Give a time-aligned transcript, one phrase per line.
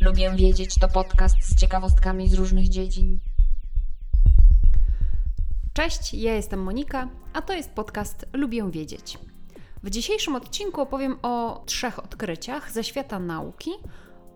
[0.00, 3.18] Lubię wiedzieć to podcast z ciekawostkami z różnych dziedzin.
[5.72, 9.18] Cześć, ja jestem Monika, a to jest podcast Lubię wiedzieć.
[9.82, 13.70] W dzisiejszym odcinku opowiem o trzech odkryciach ze świata nauki,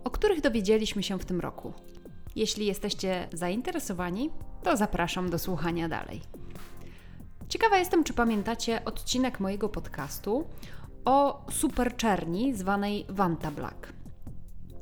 [0.05, 1.73] o których dowiedzieliśmy się w tym roku.
[2.37, 4.31] Jeśli jesteście zainteresowani,
[4.63, 6.21] to zapraszam do słuchania dalej.
[7.49, 10.45] Ciekawa jestem, czy pamiętacie odcinek mojego podcastu
[11.05, 13.93] o superczerni zwanej Vanta Black.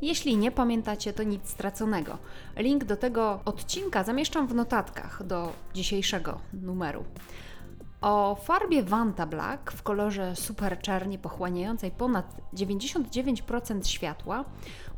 [0.02, 2.18] Jeśli nie pamiętacie, to nic straconego.
[2.56, 7.04] Link do tego odcinka zamieszczam w notatkach do dzisiejszego numeru.
[8.04, 14.44] O farbie Vanta Black w kolorze super czerni pochłaniającej ponad 99% światła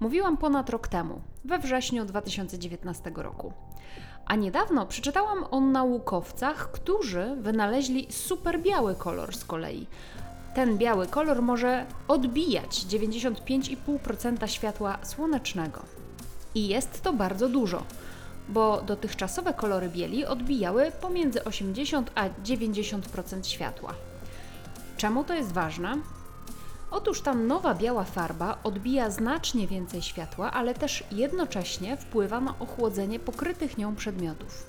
[0.00, 3.52] mówiłam ponad rok temu, we wrześniu 2019 roku.
[4.26, 9.86] A niedawno przeczytałam o naukowcach, którzy wynaleźli super biały kolor z kolei.
[10.54, 15.82] Ten biały kolor może odbijać 95,5% światła słonecznego.
[16.54, 17.82] I jest to bardzo dużo
[18.48, 23.94] bo dotychczasowe kolory bieli odbijały pomiędzy 80 a 90% światła.
[24.96, 25.96] Czemu to jest ważne?
[26.90, 33.18] Otóż ta nowa biała farba odbija znacznie więcej światła, ale też jednocześnie wpływa na ochłodzenie
[33.18, 34.66] pokrytych nią przedmiotów.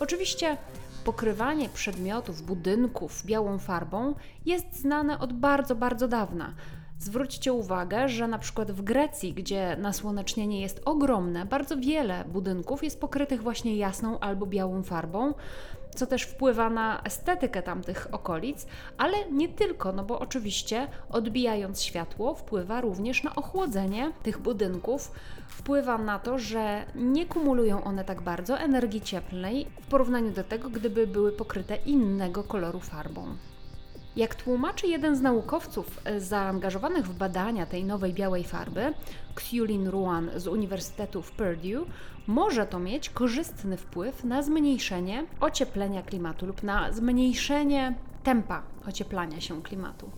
[0.00, 0.56] Oczywiście
[1.04, 4.14] pokrywanie przedmiotów, budynków białą farbą
[4.46, 6.54] jest znane od bardzo, bardzo dawna.
[7.00, 13.00] Zwróćcie uwagę, że na przykład w Grecji, gdzie nasłonecznienie jest ogromne, bardzo wiele budynków jest
[13.00, 15.34] pokrytych właśnie jasną albo białą farbą,
[15.94, 18.66] co też wpływa na estetykę tamtych okolic,
[18.98, 25.12] ale nie tylko, no bo oczywiście odbijając światło, wpływa również na ochłodzenie tych budynków,
[25.48, 30.70] wpływa na to, że nie kumulują one tak bardzo energii cieplnej w porównaniu do tego,
[30.70, 33.36] gdyby były pokryte innego koloru farbą.
[34.20, 38.94] Jak tłumaczy jeden z naukowców e, zaangażowanych w badania tej nowej białej farby,
[39.34, 41.86] Xiulin Ruan z Uniwersytetu w Purdue,
[42.26, 47.94] może to mieć korzystny wpływ na zmniejszenie ocieplenia klimatu lub na zmniejszenie
[48.24, 50.10] tempa ocieplania się klimatu.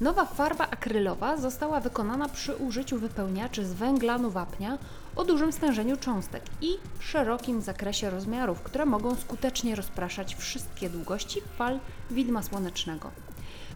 [0.00, 4.78] Nowa farba akrylowa została wykonana przy użyciu wypełniaczy z węglanu wapnia
[5.16, 6.68] o dużym stężeniu cząstek i
[7.00, 11.78] szerokim zakresie rozmiarów, które mogą skutecznie rozpraszać wszystkie długości fal
[12.10, 13.10] widma słonecznego.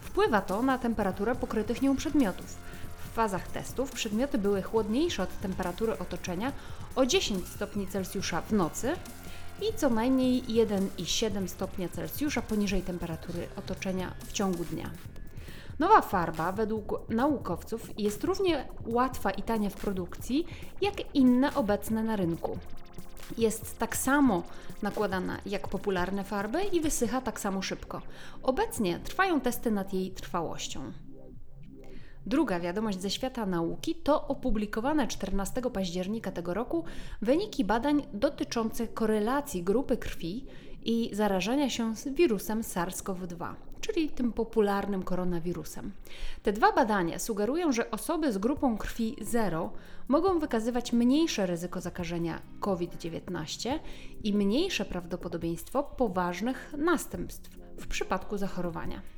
[0.06, 2.56] Wpływa to na temperaturę pokrytych nią przedmiotów.
[3.04, 6.52] W fazach testów przedmioty były chłodniejsze od temperatury otoczenia
[6.96, 8.96] o 10 stopni Celsjusza w nocy
[9.62, 14.90] i co najmniej 1,7 stopnia Celsjusza poniżej temperatury otoczenia w ciągu dnia.
[15.78, 20.46] Nowa farba według naukowców jest równie łatwa i tania w produkcji
[20.80, 22.58] jak inne obecne na rynku.
[23.38, 24.42] Jest tak samo
[24.82, 28.02] nakładana jak popularne farby i wysycha tak samo szybko.
[28.42, 30.92] Obecnie trwają testy nad jej trwałością.
[32.26, 36.84] Druga wiadomość ze świata nauki to opublikowane 14 października tego roku
[37.22, 40.46] wyniki badań dotyczące korelacji grupy krwi
[40.84, 43.54] i zarażenia się wirusem SARS-CoV-2
[43.86, 45.92] czyli tym popularnym koronawirusem.
[46.42, 49.72] Te dwa badania sugerują, że osoby z grupą krwi 0
[50.08, 53.78] mogą wykazywać mniejsze ryzyko zakażenia COVID-19
[54.24, 59.15] i mniejsze prawdopodobieństwo poważnych następstw w przypadku zachorowania.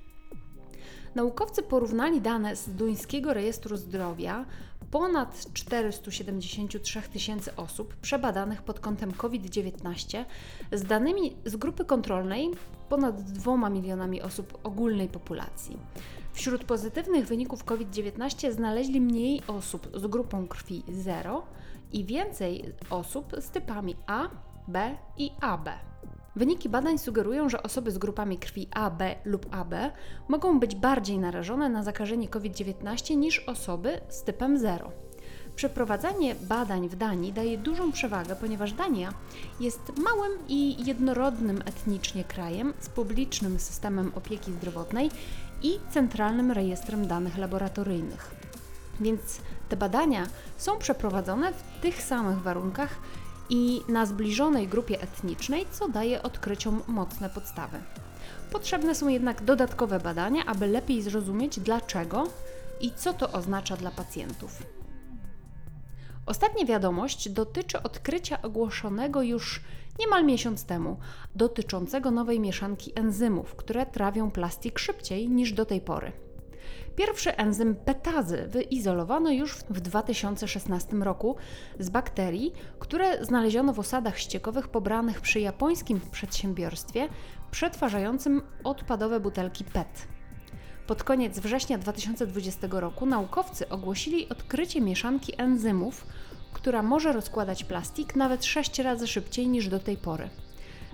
[1.14, 4.44] Naukowcy porównali dane z Duńskiego Rejestru Zdrowia
[4.90, 10.24] ponad 473 tysięcy osób przebadanych pod kątem COVID-19
[10.72, 12.50] z danymi z grupy kontrolnej
[12.88, 15.78] ponad 2 milionami osób ogólnej populacji.
[16.32, 21.42] Wśród pozytywnych wyników COVID-19 znaleźli mniej osób z grupą krwi 0
[21.92, 24.28] i więcej osób z typami A,
[24.68, 25.68] B i AB.
[26.38, 29.74] Wyniki badań sugerują, że osoby z grupami krwi AB lub AB
[30.28, 34.92] mogą być bardziej narażone na zakażenie COVID-19 niż osoby z typem 0.
[35.56, 39.14] Przeprowadzanie badań w Danii daje dużą przewagę, ponieważ Dania
[39.60, 45.10] jest małym i jednorodnym etnicznie krajem z publicznym systemem opieki zdrowotnej
[45.62, 48.34] i centralnym rejestrem danych laboratoryjnych.
[49.00, 49.20] Więc
[49.68, 50.26] te badania
[50.56, 52.98] są przeprowadzone w tych samych warunkach
[53.50, 57.78] i na zbliżonej grupie etnicznej, co daje odkryciom mocne podstawy.
[58.52, 62.26] Potrzebne są jednak dodatkowe badania, aby lepiej zrozumieć dlaczego
[62.80, 64.62] i co to oznacza dla pacjentów.
[66.26, 69.60] Ostatnia wiadomość dotyczy odkrycia ogłoszonego już
[69.98, 70.96] niemal miesiąc temu,
[71.34, 76.12] dotyczącego nowej mieszanki enzymów, które trawią plastik szybciej niż do tej pory.
[76.98, 81.36] Pierwszy enzym petazy wyizolowano już w 2016 roku
[81.78, 87.08] z bakterii, które znaleziono w osadach ściekowych pobranych przy japońskim przedsiębiorstwie
[87.50, 90.08] przetwarzającym odpadowe butelki PET.
[90.86, 96.06] Pod koniec września 2020 roku naukowcy ogłosili odkrycie mieszanki enzymów,
[96.52, 100.28] która może rozkładać plastik nawet 6 razy szybciej niż do tej pory.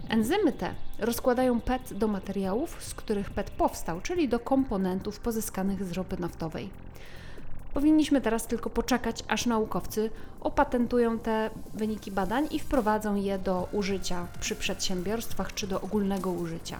[0.08, 5.92] Enzymy te rozkładają PET do materiałów, z których PET powstał, czyli do komponentów pozyskanych z
[5.92, 6.70] ropy naftowej.
[7.74, 10.10] Powinniśmy teraz tylko poczekać, aż naukowcy
[10.40, 16.78] opatentują te wyniki badań i wprowadzą je do użycia przy przedsiębiorstwach czy do ogólnego użycia.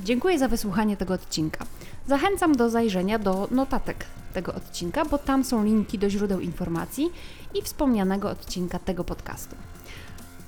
[0.00, 1.66] Dziękuję za wysłuchanie tego odcinka.
[2.06, 7.10] Zachęcam do zajrzenia do notatek tego odcinka, bo tam są linki do źródeł informacji
[7.54, 9.56] i wspomnianego odcinka tego podcastu.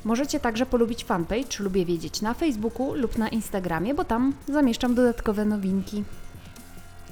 [0.08, 5.44] Możecie także polubić fanpage Lubię Wiedzieć na Facebooku lub na Instagramie, bo tam zamieszczam dodatkowe
[5.44, 6.04] nowinki.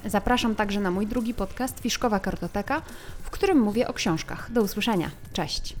[0.05, 2.81] Zapraszam także na mój drugi podcast Fiszkowa Kartoteka,
[3.23, 4.51] w którym mówię o książkach.
[4.51, 5.09] Do usłyszenia.
[5.33, 5.75] Cześć!